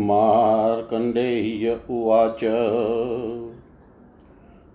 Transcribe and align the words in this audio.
मार्कण्डेय्य 0.00 1.80
उवाच। 1.90 2.40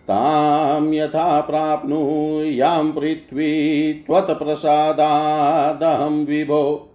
तां 0.09 0.95
यथा 0.95 1.41
प्राप्नुयां 1.41 2.93
पृथ्वी 2.93 3.93
त्वत्प्रसादादहं 3.93 6.25
विभो। 6.25 6.89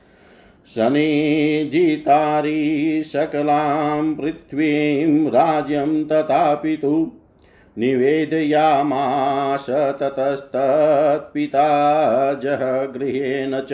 शनिजितारी 0.75 3.03
सकलां 3.03 4.15
पृथ्वीं 4.15 5.27
राज्यं 5.27 6.05
तथापि 6.05 6.77
तु 6.77 7.11
निवेदयामास 7.77 9.65
ततस्तत्पिता 9.69 11.63
जहगृहेण 12.33 13.59
च 13.59 13.73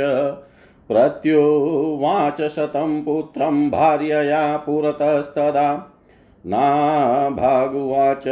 प्रत्युवाच 0.89 2.41
शतं 2.41 3.03
पुत्रं 3.03 3.69
भार्यया 3.69 4.57
पुरतस्तदा। 4.57 5.95
नाभागुवाच 6.45 8.27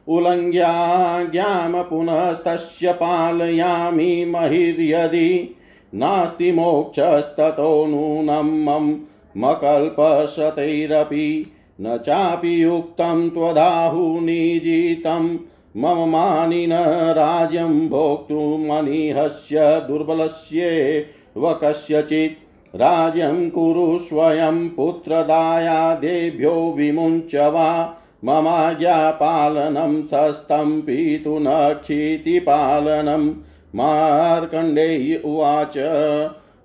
उल्लङ्घ्याज्ञां 0.08 1.82
पुनस्तस्य 1.82 2.92
पालयामि 2.92 4.24
महिर्यदि। 4.24 5.56
नास्ति 5.94 6.52
मोक्षस्ततो 6.52 7.86
नूनं 7.86 8.64
मम 8.64 9.00
मकल्पशतैरपि। 9.36 11.52
न 11.80 11.96
चापि 11.96 12.64
युक्तं 12.64 13.30
त्वदाहुनिजितं 13.30 15.36
मम 15.76 16.08
मानिन 16.08 17.12
राज्यं 17.12 17.88
भोक्तुमनिहस्य 17.88 19.60
दुर्बलस्येव 19.60 21.60
कस्यचित् 21.64 22.76
राज्यं 22.76 23.50
कुरु 23.50 23.98
स्वयं 23.98 24.68
पुत्रदायादेभ्यो 24.68 26.74
विमुञ्च 26.76 27.34
वा। 27.34 27.96
ममाज्ञापालनं 28.24 30.02
सस्तम्पितु 30.02 31.38
न 31.38 31.76
क्षितिपालनं। 31.82 33.34
मार्कण्डेय 33.74 35.22
उवाच, 35.24 35.78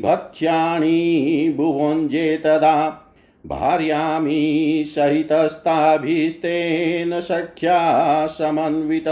भक्ष्याणि 0.03 1.53
भुवञ्जे 1.57 2.37
तदा 2.37 2.97
भार्यामि 3.45 4.83
सहितस्ताभिस्तेन 4.87 7.19
सख्या 7.21 8.27
समन्वित। 8.27 9.07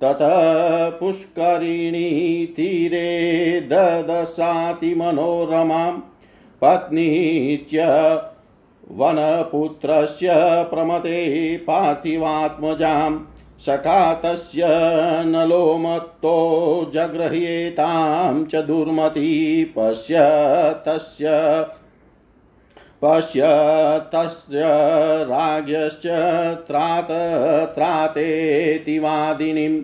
ततः 0.00 0.90
पुष्करिणी 0.90 2.46
तीरे 2.56 3.60
ददशाति 3.60 4.94
मनोरमां 4.94 5.92
पत्नी 6.62 7.66
च 7.74 7.76
वनपुत्रस्य 8.90 10.32
प्रमते 10.70 11.56
पार्थिवात्मजां 11.56 13.12
सखा 13.66 14.14
तस्य 14.14 14.66
नलोमत्तो 15.26 16.36
जगृह्येतां 16.94 18.44
च 18.44 18.64
दुर्मती 18.66 19.64
पश्य 19.76 20.20
तस्य 20.86 21.30
पश्य 23.02 23.48
तस्य 24.14 24.60
राज्ञश्च 25.30 26.06
त्रात 26.68 27.08
त्रातेति 27.74 28.98
वादिनीम् 28.98 29.82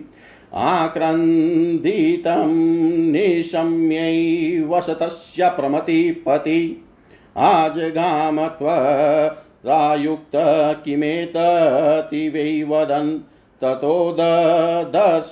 आक्रन्दितं 0.67 2.53
निशम्यै 3.11 4.61
वसतस्य 4.69 5.49
प्रमतिपति 5.49 6.61
आजगामत्वरायुक्त 7.37 10.31
किमेतति 10.85 12.29
वै 12.29 12.63
वदन् 12.63 13.19
ततो 13.61 14.17
ददर्श 14.19 15.31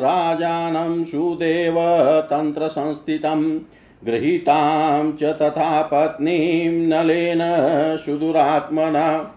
राजानं 0.00 1.04
सुदेवतन्त्रसंस्थितं 1.04 3.60
गृहीतां 4.06 5.12
च 5.12 5.24
तथा 5.24 5.82
पत्नीं 5.82 6.70
नलेन 6.70 7.38
सुदुरात्मना। 8.06 9.34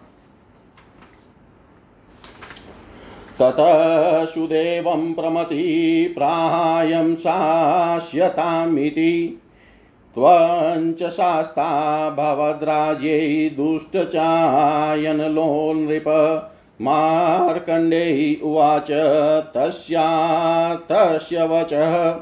ततः 3.42 4.26
सुदेवं 4.26 5.14
प्रमति 5.14 6.14
प्राहायं 6.18 7.16
शास्यतामिति 7.16 9.42
त्वञ्च 10.18 11.10
शास्ता 11.10 12.10
भवद्राज्यै 12.10 13.50
दुष्टचायनलो 13.50 15.74
नृप। 15.74 16.48
मार्कण्डेयी 16.82 18.42
उवाच 18.44 18.88
तस्यार्थस्य 19.58 21.44
वचः। 21.44 22.16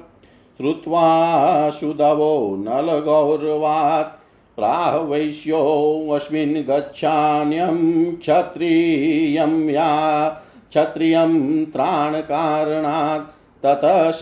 श्रुत्वा 0.58 1.70
सुदवो 1.70 2.56
नलगौरवात्। 2.60 4.20
प्राह 4.56 4.98
वैश्योऽस्मिन् 4.98 6.64
गच्छान्यं 6.64 8.16
क्षत्रियं 8.16 9.70
या, 9.70 10.38
क्षत्रियं 10.70 11.66
त्राणकारणात्। 11.66 13.39
ततः 13.66 14.12
स 14.12 14.20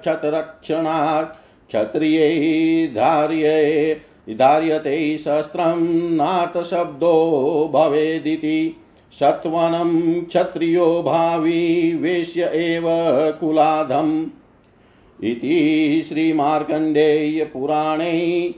क्षतरक्षणात् 0.00 1.36
क्षत्रियै 1.68 2.86
धार्ये, 2.86 3.96
धार्यते 4.30 5.18
शस्त्रं 5.18 6.14
नार्थशब्दो 6.14 7.70
भवेदिति। 7.74 8.84
सत्वनं 9.12 10.24
क्षत्रियो 10.24 11.02
भावी 11.02 11.94
वेश्य 11.94 12.42
एव 12.42 12.82
कुलाधम्। 13.40 14.26
इति 15.24 16.04
श्रीमार्कण्डेयपुराणे 16.08 18.54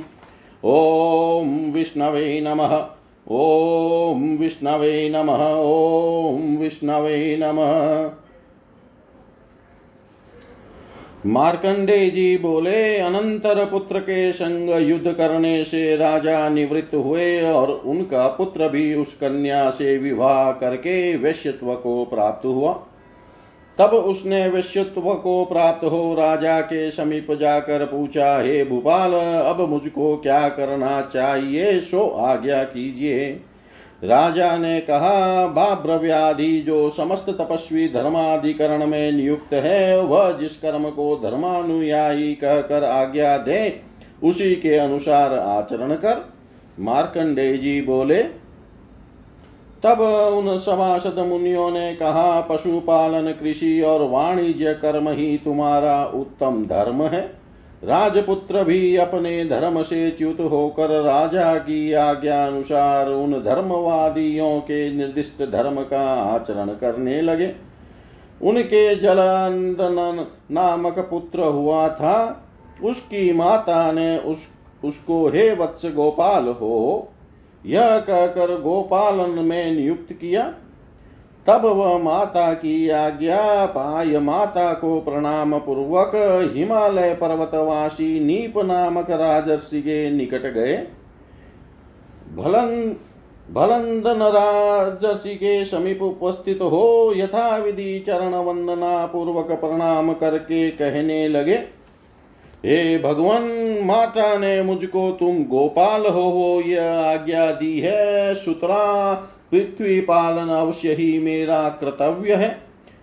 ॐ 0.66 1.72
विष्णवे 1.72 2.42
नमः। 2.42 2.88
ॐ 3.32 4.38
विष्णवे 4.38 5.10
नमः। 5.10 5.56
ॐ 5.56 6.58
विष्णवे 6.58 7.38
नमः। 7.38 8.10
मार्कंडे 11.28 12.10
जी 12.10 12.38
बोले, 12.38 12.98
अनंतर 12.98 13.66
पुत्र 13.66 14.00
के 14.00 14.34
संग 14.34 14.90
युद्ध 14.90 15.12
करने 15.12 15.66
से 15.66 15.98
राजा 15.98 16.50
निवृत्त 16.50 16.96
हुए 16.96 17.42
और 17.42 17.72
उनका 17.72 18.28
पुत्र 18.28 18.70
भी 18.70 18.96
उस 18.96 19.14
कन्या 19.14 19.70
से 19.70 19.98
विवाह 19.98 20.52
करके 20.52 21.18
वैश्यत्व 21.18 21.76
को 21.76 22.06
प्राप्त 22.06 22.46
हुआ। 22.46 22.74
तब 23.78 23.90
उसने 23.90 24.50
वैश्यत्व 24.50 25.02
को 25.02 25.46
प्राप्त 25.46 25.86
हो 25.86 26.14
राजा 26.14 26.62
के 26.62 26.92
समीप 26.92 27.32
जाकर 27.32 27.86
पूछा, 27.86 28.42
हे 28.42 28.64
भूपाल, 28.64 29.12
अब 29.44 29.70
मुझको 29.70 30.18
क्या 30.18 30.50
करना 30.50 31.02
चाहिए? 31.02 31.80
सो 31.80 32.10
आज्ञा 32.10 32.64
कीजिए। 32.64 33.40
राजा 34.04 34.58
ने 34.58 34.82
कहा 34.82 35.48
बाभ्रव्याधि 35.48 36.62
जो 36.62 36.90
समस्त 36.90 37.30
तपस्वी 37.30 37.90
धर्माधिकरण 37.90 38.88
में 38.88 39.12
नियुक्त 39.12 39.54
है, 39.54 40.02
वह 40.02 40.32
जिस 40.32 40.60
कर्म 40.60 40.90
को 40.90 41.20
धर्मानुयायी 41.24 42.36
कहकर 42.36 42.84
आज्ञा 42.84 43.38
दे, 43.38 43.82
उसी 44.24 44.56
के 44.56 44.76
अनुसार 44.76 45.34
आचरण 45.34 45.96
कर। 45.96 46.34
मार्कंडे 46.80 47.58
जी 47.58 47.82
बोले, 47.82 48.24
तब 49.84 50.00
उन 50.38 50.58
सभासद 50.58 51.20
मुनियों 51.20 51.72
ने 51.72 51.96
कहा, 51.96 52.42
पशुपालन, 52.42 53.32
कृषि 53.32 53.82
और 53.82 54.10
वाणिज्य 54.10 54.74
कर्म 54.74 55.10
ही 55.10 55.38
तुम्हारा 55.38 56.06
उत्तम 56.06 56.66
धर्म 56.66 57.04
है। 57.04 57.37
राजपुत्र 57.84 58.64
भी 58.64 58.96
अपने 58.96 59.46
धर्म 59.46 59.84
से 59.84 60.12
च्युत 60.12 60.40
होकर 60.40 61.04
राजा 61.04 61.56
की 61.56 61.94
आज्ञा 61.94 62.48
अनुसार 62.48 63.10
उन 63.10 63.34
धर्मवादियों 63.34 64.60
के 64.60 64.94
निर्दिष्ट 64.94 65.52
धर्म 65.52 65.82
का 65.82 66.14
आचरण 66.14 66.68
करने 66.68 67.22
लगे। 67.22 67.56
उनके 68.42 68.96
जलंदन 68.96 70.28
नामक 70.52 71.00
पुत्र 71.00 71.40
हुआ 71.40 71.90
था। 71.90 72.44
उसकी 72.84 73.34
माता 73.34 73.92
ने 73.92 74.18
उस, 74.18 74.38
उसको, 74.86 75.30
हे 75.30 75.56
वत्स 75.56 75.86
गोपाल 75.86 76.48
हो। 76.48 77.08
यह 77.66 78.00
कहकर 78.00 78.62
गोपालन 78.62 79.30
में 79.30 79.72
नियुक्त 79.72 80.14
किया। 80.14 80.54
तब 81.48 81.66
वह 81.66 81.98
माता 81.98 82.54
की 82.54 82.90
आज्ञा 82.90 83.66
पाय 83.66 84.20
माता 84.20 84.74
को 84.74 85.00
प्रणाम 85.02 85.58
पूर्वक 85.60 86.12
हिमालय 86.56 87.14
पर्वतवासी 87.14 88.20
नीप 88.20 88.58
नामक 88.58 89.10
राजर्षि 89.12 89.82
के 89.82 90.10
निकट 90.12 90.54
गए। 90.54 90.76
भलन, 92.36 92.96
भलंदन 93.52 94.24
राजर्षि 94.24 95.36
के 95.36 95.64
समीप 95.66 96.02
उपस्थित 96.02 96.62
हो 96.62 97.14
यथा 97.16 97.56
विधि 97.58 98.04
चरण 98.08 98.36
वंदना 98.36 99.06
पूर्वक 99.06 99.52
प्रणाम 99.52 100.14
करके 100.14 100.70
कहने 100.72 101.28
लगे, 101.28 101.56
हे 102.66 102.98
भगवान, 103.00 103.44
माता 103.84 104.38
ने 104.38 104.62
मुझको 104.64 105.10
तुम 105.12 105.44
गोपाल 105.44 106.06
हो 106.06 106.30
हो 106.30 106.62
यह 106.62 107.00
आज्ञा 107.00 107.52
दी 107.52 107.80
है, 107.80 108.36
सुतरा 108.36 109.14
पृथ्वी 109.52 110.00
पालन 110.02 110.50
अवश्य 110.50 110.94
ही 110.94 111.20
मेरा 111.20 111.70
कर्तव्य 111.70 112.34
है, 112.34 112.62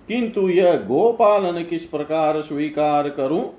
किंतु 0.08 0.48
यह 0.48 0.76
गोपालन 0.76 1.62
किस 1.64 1.84
प्रकार 1.84 2.40
स्वीकार 2.40 3.08
करूँ? 3.08 3.54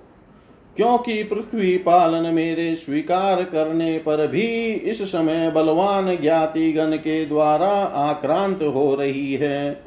क्योंकि 0.75 1.23
पृथ्वी 1.23 1.77
पालन 1.77 2.33
मेरे 2.33 2.75
स्वीकार 2.75 3.43
करने 3.43 3.97
पर 3.97 4.27
भी 4.27 4.73
इस 4.73 5.01
समय 5.01 5.51
बलवान 5.51 6.17
ज्ञातिगण 6.17 6.95
के 6.95 7.25
द्वारा 7.25 7.69
आक्रांत 8.03 8.63
हो 8.63 8.95
रही 8.95 9.33
है। 9.33 9.83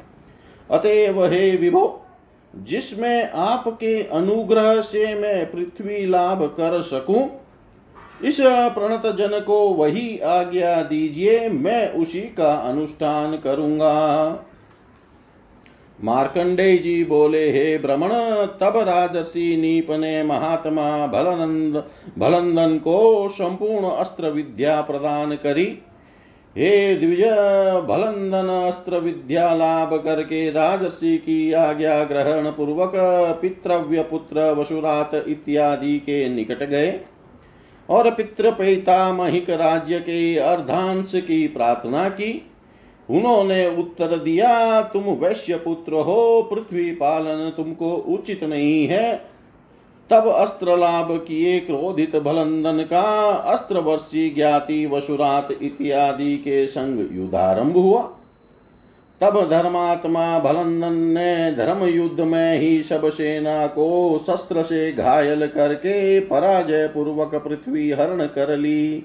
अतएव 0.71 1.25
हे 1.25 1.55
विभो, 1.57 2.01
जिसमें 2.53 3.31
आपके 3.31 4.03
अनुग्रह 4.03 4.81
से 4.81 5.15
मैं 5.15 5.51
पृथ्वी 5.51 6.05
लाभ 6.05 6.43
कर 6.43 6.81
सकूँ 6.81 7.27
इस 8.23 8.37
प्रणत 8.75 9.05
जन 9.15 9.39
को 9.39 9.57
वही 9.69 10.19
आज्ञा 10.19 10.81
दीजिए, 10.81 11.49
मैं 11.49 11.91
उसी 11.93 12.21
का 12.37 12.53
अनुष्ठान 12.69 13.35
करूँगा। 13.37 14.45
मार्कंडे 15.99 16.77
जी 16.77 17.03
बोले, 17.03 17.49
हे 17.51 17.77
भ्रमण 17.77 18.09
तब 18.59 18.77
राजसी 18.77 19.55
नीप 19.57 19.91
ने 19.91 20.23
महात्मा 20.23 21.07
भलनंद, 21.07 21.83
भलंदन 22.17 22.77
को 22.77 23.27
संपूर्ण 23.29 23.89
अस्त्र 23.89 24.29
विद्या 24.29 24.79
प्रदान 24.81 25.35
करी। 25.35 25.65
हे 26.55 26.95
द्विज, 26.95 27.21
भलंदन 27.87 28.47
अस्त्र 28.67 28.97
विद्या 28.97 29.53
लाभ 29.53 29.93
करके 30.03 30.49
राजसी 30.49 31.17
की 31.17 31.51
आज्ञा 31.53 32.03
ग्रहण 32.03 32.49
पूर्वक 32.51 32.91
पितृव्य 33.41 34.03
पुत्र 34.03 34.51
वसुरात 34.51 35.13
इत्यादि 35.27 35.97
के 35.99 36.27
निकट 36.29 36.63
गए। 36.63 36.99
और 37.89 38.11
पितृपैतामहिक 38.11 39.49
राज्य 39.49 39.99
के 39.99 40.37
अर्धांश 40.37 41.11
की 41.15 41.47
प्रार्थना 41.47 42.09
की। 42.09 42.45
उन्होंने 43.09 43.67
उत्तर 43.67 44.17
दिया, 44.17 44.81
तुम 44.81 45.03
वैश्य 45.03 45.55
पुत्र 45.55 45.93
हो, 45.93 46.49
पृथ्वी 46.53 46.91
पालन 46.91 47.53
तुमको 47.57 47.93
उचित 47.93 48.43
नहीं 48.43 48.87
है। 48.87 49.29
तब 50.09 50.27
अस्त्र 50.27 50.77
लाभ 50.77 51.25
किए 51.27 51.59
क्रोधित 51.59 52.15
भलंदन 52.15 52.77
का 52.77 53.29
अस्त्र 53.29 53.79
वर्षी 53.79 54.29
ज्ञाति 54.29 54.85
वसुरात 54.85 55.47
इत्यादि 55.61 56.37
के 56.37 56.67
संग 56.67 57.09
युद्धारंभ 57.11 57.73
हुआ। 57.73 58.18
तब 59.21 59.49
धर्मात्मा 59.49 60.39
भलंदन 60.39 60.93
ने 60.93 61.51
धर्म 61.55 61.83
युद्ध 61.85 62.19
में 62.19 62.59
ही 62.59 62.81
सब 62.83 63.09
सेना 63.09 63.65
को 63.67 64.17
शस्त्र 64.27 64.63
से 64.63 64.91
घायल 64.91 65.47
करके 65.47 66.19
पराजय 66.19 66.87
पूर्वक 66.87 67.35
पृथ्वी 67.35 67.91
हरण 67.91 68.25
कर 68.25 68.57
ली। 68.57 69.03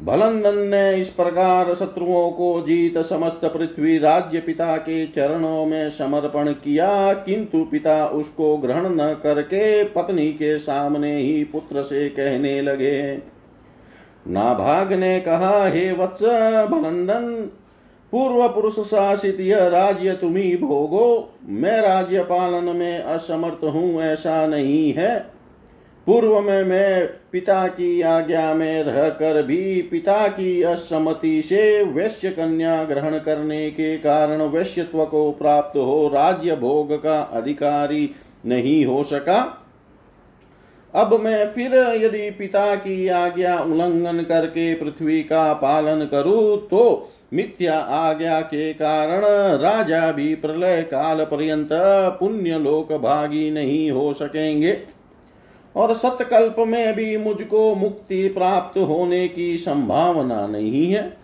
भलंदन 0.00 0.58
ने 0.58 0.96
इस 0.96 1.08
प्रकार 1.08 1.74
शत्रुओं 1.74 2.30
को 2.30 2.60
जीत 2.60 2.98
समस्त 2.98 3.44
पृथ्वी 3.44 3.98
राज्य 3.98 4.40
पिता 4.40 4.76
के 4.76 5.06
चरणों 5.06 5.66
में 5.66 5.90
समर्पण 5.90 6.52
किया, 6.52 7.12
किंतु 7.12 7.64
पिता 7.64 8.06
उसको 8.06 8.56
ग्रहण 8.56 8.88
न 8.90 9.12
करके 9.22 9.84
पत्नी 9.84 10.32
के 10.32 10.58
सामने 10.58 11.16
ही 11.16 11.44
पुत्र 11.44 11.82
से 11.82 12.08
कहने 12.08 12.60
लगे। 12.62 13.16
नाभाग 14.28 14.92
ने 14.92 15.20
कहा, 15.20 15.68
हे 15.68 15.92
वत्स 15.92 16.22
भलंदन 16.70 17.50
पूर्व 18.12 18.48
पुरुष 18.48 18.78
शासित 18.80 19.40
यह 19.40 19.66
राज्य 19.68 20.12
तुम्ही 20.12 20.56
भोगो। 20.56 21.30
मैं 21.44 21.80
राज्य 21.80 22.22
पालन 22.22 22.76
में 22.76 22.98
असमर्थ 22.98 23.64
हूँ, 23.64 24.02
ऐसा 24.02 24.46
नहीं 24.46 24.92
है। 24.92 25.18
पूर्व 26.06 26.40
में 26.40 26.62
मैं 26.64 27.06
पिता 27.32 27.66
की 27.68 28.00
आज्ञा 28.00 28.54
में 28.54 28.82
रहकर 28.82 29.42
भी 29.42 29.82
पिता 29.82 30.26
की 30.28 30.62
असम्मति 30.62 31.42
से 31.42 31.82
वैश्य 31.82 32.30
कन्या 32.30 32.84
ग्रहण 32.84 33.18
करने 33.18 33.70
के 33.70 33.96
कारण 33.98 34.42
वैश्यत्व 34.42 35.04
को 35.04 35.30
प्राप्त 35.32 35.76
हो, 35.76 36.08
राज्य 36.08 36.56
भोग 36.56 36.92
का 37.02 37.20
अधिकारी 37.20 38.10
नहीं 38.46 38.84
हो 38.86 39.02
सका। 39.04 39.42
अब 40.94 41.14
मैं 41.20 41.46
फिर 41.48 41.74
यदि 42.02 42.30
पिता 42.30 42.74
की 42.74 43.08
आज्ञा 43.08 43.58
उल्लंघन 43.58 44.22
करके 44.22 44.74
पृथ्वी 44.74 45.22
का 45.22 45.52
पालन 45.54 46.04
करूँ 46.04 46.56
तो 46.68 47.12
मिथ्या 47.32 47.78
आज्ञा 47.78 48.40
के 48.40 48.72
कारण 48.72 49.24
राजा 49.58 50.12
भी 50.12 50.34
प्रलय 50.34 50.82
काल 50.82 51.24
पर्यंत 51.24 51.68
पुण्य 52.20 52.58
लोक 52.58 52.92
भागी 52.92 53.50
नहीं 53.50 53.90
हो 53.90 54.14
सकेंगे। 54.14 54.78
और 55.76 55.94
सतकल्प 55.94 56.56
में 56.58 56.94
भी 56.94 57.16
मुझको 57.16 57.74
मुक्ति 57.74 58.28
प्राप्त 58.28 58.78
होने 58.78 59.28
की 59.28 59.58
संभावना 59.58 60.46
नहीं 60.46 60.92
है। 60.92 61.16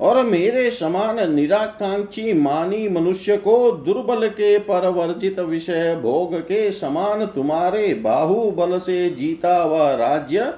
और 0.00 0.22
मेरे 0.22 0.70
समान 0.70 1.34
निराकांक्षी 1.34 2.32
मानी 2.32 2.88
मनुष्य 2.88 3.36
को 3.36 3.70
दुर्बल 3.72 4.28
के 4.28 4.58
परवर्जित 4.58 5.40
विषय 5.40 6.00
भोग 6.02 6.34
के 6.34 6.70
समान 6.70 7.26
तुम्हारे 7.26 7.94
बाहुबल 7.94 8.78
से 8.78 9.10
जीता 9.10 9.56
हुआ 9.56 9.94
राज्य 9.94 10.54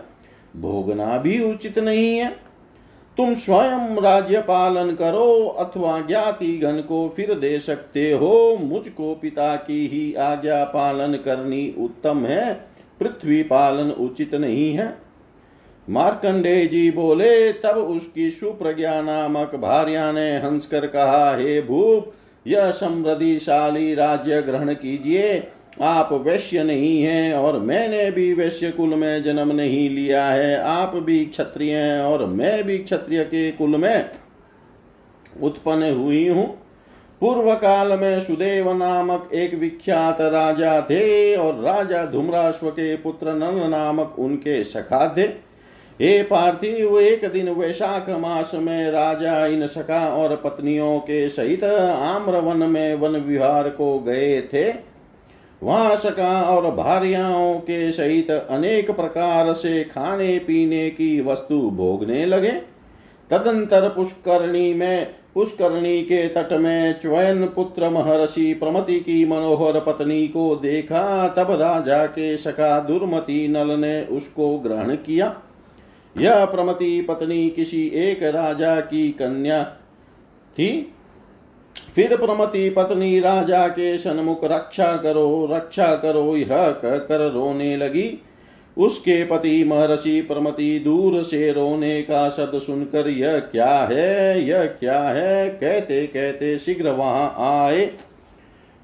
भोगना 0.56 1.18
भी 1.18 1.52
उचित 1.52 1.78
नहीं 1.78 2.18
है। 2.18 2.51
तुम 3.16 3.34
स्वयं 3.34 4.02
राज्य 4.02 4.40
पालन 4.40 4.94
करो 4.94 5.56
अथवा 5.58 6.00
ज्ञाति 6.00 6.58
गण 6.58 6.72
को 6.72 7.12
फिर 7.16 7.34
दे 7.34 7.60
सकते 7.60 8.12
हो। 8.12 8.58
मुझको 8.62 9.14
पिता 9.14 9.56
की 9.56 9.86
ही 9.86 10.14
आज्ञा 10.14 10.64
पालन 10.64 11.14
करनी 11.14 11.74
उत्तम 11.78 12.24
है। 12.26 12.54
पृथ्वी 13.00 13.42
पालन 13.42 13.90
उचित 13.90 14.34
नहीं 14.34 14.74
है। 14.74 14.96
मार्कंडे 15.90 16.66
जी 16.66 16.90
बोले, 16.90 17.52
तब 17.52 17.76
उसकी 17.76 18.30
सुप्रज्ञा 18.30 19.02
नामक 19.02 19.54
भार्या 19.54 20.12
ने 20.12 20.36
हंसकर 20.36 20.86
कहा, 20.86 21.36
हे 21.36 21.62
भूप, 21.62 22.12
यह 22.46 22.70
समृद्धिशाली 22.70 23.94
राज्य 23.94 24.42
ग्रहण 24.42 24.74
कीजिए। 24.74 25.48
आप 25.80 26.12
वैश्य 26.12 26.62
नहीं 26.64 27.02
हैं 27.02 27.34
और 27.34 27.58
मैंने 27.58 28.10
भी 28.10 28.32
वैश्य 28.34 28.70
कुल 28.70 28.94
में 28.94 29.22
जन्म 29.22 29.52
नहीं 29.52 29.88
लिया 29.90 30.24
है। 30.26 30.56
आप 30.56 30.96
भी 30.96 31.24
क्षत्रिय 31.24 31.76
हैं 31.76 32.00
और 32.00 32.24
मैं 32.26 32.62
भी 32.64 32.78
क्षत्रिय 32.78 33.22
के 33.24 33.50
कुल 33.52 33.76
में 33.76 34.10
उत्पन्न 35.42 35.92
हुई 35.94 36.26
हूँ। 36.28 36.46
पूर्व 37.20 37.54
काल 37.54 37.98
में 37.98 38.20
सुदेव 38.20 38.72
नामक 38.72 39.30
एक 39.34 39.54
विख्यात 39.54 40.20
राजा 40.20 40.80
थे 40.80 41.36
और 41.36 41.60
राजा 41.60 42.04
धूम्राश्व 42.06 42.70
के 42.70 42.96
पुत्र 42.96 43.32
नल 43.32 43.70
नामक 43.70 44.16
उनके 44.18 44.62
सखा 44.64 45.14
थे। 45.16 45.22
हे 46.00 46.22
पार्थिव, 46.22 46.98
एक 47.00 47.24
दिन 47.24 47.48
वैशाख 47.50 48.08
मास 48.10 48.50
में 48.54 48.90
राजा 48.90 49.46
इन 49.46 49.66
सखा 49.66 50.06
और 50.08 50.34
पत्नियों 50.36 50.98
के 51.00 51.28
सहित 51.28 51.64
आम्रवन 51.64 52.56
में 52.56 52.94
वन 52.94 53.20
विहार 53.20 53.68
को 53.70 53.98
गए 53.98 54.40
थे। 54.42 54.91
वहाँ 55.62 55.96
सका 55.96 56.42
और 56.42 56.74
भार्याओं 56.74 57.58
के 57.58 57.92
सहित 57.92 58.30
अनेक 58.30 58.90
प्रकार 58.90 59.52
से 59.52 59.84
खाने 59.84 60.38
पीने 60.38 60.90
की 60.90 61.20
वस्तु 61.20 61.70
भोगने 61.70 62.26
लगे। 62.26 62.52
तदंतर 63.30 63.88
पुष्करणी 63.88 64.74
में, 64.74 65.14
पुष्करणी 65.34 66.02
के 66.02 66.28
तट 66.28 66.52
में 66.52 67.00
च्वयन 67.00 67.46
पुत्र 67.46 67.90
महर्षि 67.90 68.54
प्रमति 68.54 69.00
की 69.00 69.24
मनोहर 69.24 69.80
पत्नी 69.80 70.28
को 70.28 70.56
देखा, 70.56 71.28
तब 71.28 71.50
राजा 71.50 72.06
के 72.06 72.36
सखा 72.36 72.80
दुर्मति 72.80 73.48
नल 73.48 73.80
ने 73.80 74.04
उसको 74.04 74.58
ग्रहण 74.58 74.94
किया। 74.94 75.38
यह 76.18 76.44
प्रमति 76.44 77.00
पत्नी 77.00 77.50
किसी 77.50 77.86
एक 77.86 78.22
राजा 78.22 78.80
की 78.80 79.10
कन्या 79.10 79.64
थी। 80.52 80.91
फिर 81.94 82.16
प्रमति 82.16 82.70
पत्नी 82.70 83.20
राजा 83.20 83.68
के 83.68 83.98
सन्मुख 83.98 84.40
रक्षा 84.44 84.96
करो 84.96 85.48
रक्षा 85.50 85.96
करो, 85.96 86.36
यह 86.36 86.70
कहकर 86.70 87.30
रोने 87.30 87.76
लगी। 87.76 88.22
उसके 88.78 89.24
पति 89.24 89.64
महर्षि 89.64 90.20
प्रमति 90.20 90.78
दूर 90.78 91.22
से 91.22 91.52
रोने 91.52 92.02
का 92.02 92.30
शब्द 92.30 92.58
सुनकर, 92.58 93.08
यह 93.08 93.38
क्या 93.38 93.74
है, 93.90 94.44
यह 94.44 94.66
क्या 94.66 95.00
है? 95.00 95.48
कहते 95.48 96.06
कहते 96.06 96.58
शीघ्र 96.58 96.90
वहाँ 96.90 97.34
आए। 97.66 97.90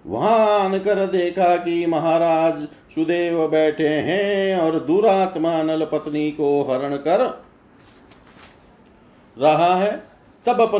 वहाँ 0.07 0.61
आनकर 0.61 1.07
देखा 1.07 1.57
कि 1.57 1.87
महाराज 1.87 2.64
सुदेव 2.95 3.49
बैठे 3.49 3.88
हैं 3.88 4.59
और 4.59 4.78
दुरात्मा 4.78 5.62
नल 5.62 5.85
पत्नी 5.85 6.30
को 6.30 6.62
हरण 6.62 6.97
कर 6.97 7.45
रहा 9.37 9.75
है। 9.76 10.02
तब 10.47 10.71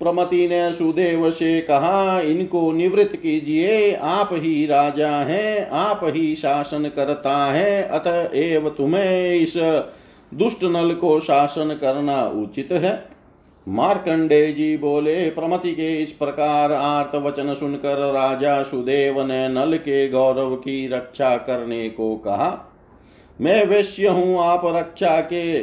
प्रमति 0.00 0.46
ने 0.48 0.72
सुदेव 0.72 1.30
से 1.30 1.60
कहा, 1.60 2.20
इनको 2.20 2.72
निवृत्त 2.72 3.16
कीजिए, 3.16 3.92
आप 3.94 4.28
ही 4.32 4.66
राजा 4.66 5.10
हैं, 5.10 5.68
आप 5.68 6.00
ही 6.04 6.34
शासन 6.36 6.88
करता 6.96 7.36
है 7.46 7.82
अतएव 7.82 8.68
तुम्हें 8.68 9.34
इस 9.34 9.56
दुष्ट 10.34 10.64
नल 10.64 10.94
को 10.94 11.18
शासन 11.20 11.78
करना 11.80 12.22
उचित 12.26 12.72
है। 12.72 13.08
मार्कंडे 13.66 14.52
जी 14.52 14.76
बोले, 14.76 15.30
प्रमति 15.30 15.72
के 15.72 15.96
इस 16.02 16.12
प्रकार 16.12 16.72
आर्त 16.72 17.14
वचन 17.16 17.54
सुनकर 17.54 17.98
राजा 18.12 18.62
सुदेव 18.62 19.22
ने 19.22 19.48
नल 19.48 19.76
के 19.76 20.08
गौरव 20.08 20.54
की 20.56 20.86
रक्षा 20.88 21.36
करने 21.36 21.88
को 21.88 22.14
कहा। 22.16 22.50
मैं 23.40 23.64
वैश्य 23.66 24.08
हूँ, 24.08 24.38
आप 24.40 24.62
रक्षा 24.66 25.20
के 25.32 25.58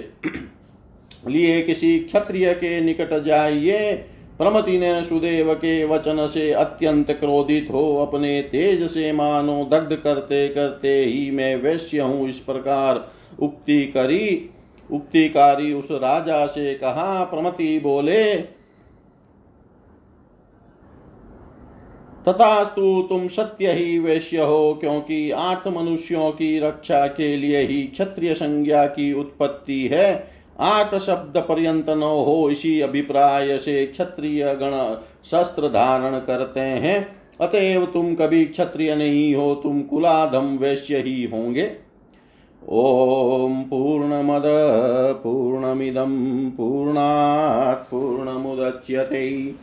लिए 1.32 1.62
किसी 1.62 1.98
क्षत्रिय 2.00 2.54
के 2.54 2.80
निकट 2.82 3.14
जाइए 3.24 4.06
प्रमति 4.38 4.78
ने 4.78 5.04
सुदेव 5.04 5.54
के 5.54 5.84
वचन 5.86 6.28
से 6.28 6.52
अत्यंत 6.52 7.12
क्रोधित 7.12 7.68
हो 7.72 7.84
अपने 8.06 8.42
तेज 8.42 8.90
से 8.92 9.12
मानो 9.12 9.64
दग्ध 9.66 9.96
करते 9.96 10.48
करते 10.50 11.04
ही 11.04 11.32
मैं 11.32 11.56
वैश्य 11.56 12.00
हूँ 12.00 12.28
इस 12.30 12.40
प्रकार। 12.40 13.08
उक्ति 13.40 13.86
करी, 13.86 14.50
उक्तिकारी 14.92 15.74
उस 15.74 15.92
राजा 15.92 16.46
से 16.46 16.74
कहा, 16.74 17.24
प्रमति 17.24 17.80
बोले, 17.80 18.36
तथास्तु 22.28 23.06
तुम 23.10 23.28
सत्य 23.28 23.72
ही 23.72 24.00
वैश्य 24.00 24.42
हो, 24.42 24.74
क्योंकि 24.74 25.32
आठ 25.32 25.68
मनुष्यों 25.68 26.32
की 26.32 26.60
रक्षा 26.60 27.08
के 27.08 27.36
लिए 27.38 27.60
ही 27.60 27.84
क्षत्रिय 27.84 28.34
संज्ञा 28.34 28.86
की 28.86 29.14
उत्पत्ति 29.14 29.88
है। 29.88 30.34
आठ 30.60 30.96
शब्द 30.96 31.38
पर्यंत 31.38 31.90
न 31.90 32.04
हो 32.04 32.50
इसी 32.50 32.82
अभिप्राय 32.82 33.58
से 33.58 33.86
क्षत्रिय 33.86 34.56
गण 34.56 34.96
शस्त्र 35.26 35.68
धारण 35.68 36.20
करते 36.20 36.60
हैं। 36.60 37.16
अतएव 37.42 37.86
तुम 37.86 38.16
कभी 38.16 38.46
क्षत्रिय 38.46 38.96
नहीं 38.96 39.36
हो, 39.36 39.56
तुम 39.56 39.82
कुलाधम 39.82 40.58
वैश्य 40.58 40.98
ही 40.98 41.24
होंगे। 41.24 41.72
ॐ 42.70 43.64
पूर्णमद, 43.64 44.44
पूर्णमिदं, 45.24 46.52
पूर्णात् 46.52 47.92
पूर्णमुदच्यते। 47.92 49.54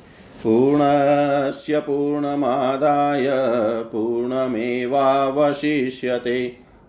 पूर्णस्य 0.43 1.81
पूर्णमादाय, 1.81 3.27
पूर्णमेवावशिष्यते। 3.83 6.70